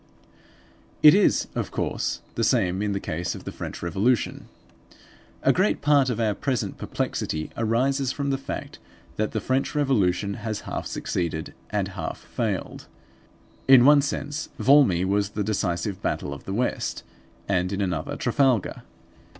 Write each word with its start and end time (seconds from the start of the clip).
It 1.03 1.13
is, 1.13 1.47
of 1.53 1.69
course, 1.69 2.21
the 2.33 2.43
same 2.43 2.81
in 2.81 2.91
the 2.93 2.99
case 2.99 3.35
of 3.35 3.43
the 3.43 3.51
French 3.51 3.83
Revolution. 3.83 4.47
A 5.43 5.53
great 5.53 5.83
part 5.83 6.09
of 6.09 6.19
our 6.19 6.33
present 6.33 6.79
perplexity 6.79 7.51
arises 7.55 8.11
from 8.11 8.31
the 8.31 8.39
fact 8.39 8.79
that 9.17 9.31
the 9.31 9.39
French 9.39 9.75
Revolution 9.75 10.33
has 10.41 10.61
half 10.61 10.87
succeeded 10.87 11.53
and 11.69 11.89
half 11.89 12.17
failed. 12.17 12.87
In 13.67 13.85
one 13.85 14.01
sense, 14.01 14.49
Valmy 14.57 15.05
was 15.05 15.29
the 15.29 15.43
decisive 15.43 16.01
battle 16.01 16.33
of 16.33 16.45
the 16.45 16.53
West, 16.55 17.03
and 17.47 17.71
in 17.71 17.79
another 17.79 18.15
Trafalgar. 18.15 18.81